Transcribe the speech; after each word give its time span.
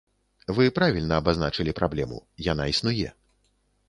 Вы 0.59 0.63
правільна 0.77 1.19
абазначылі 1.21 1.75
праблему, 1.79 2.17
яна 2.47 2.67
існуе. 2.73 3.13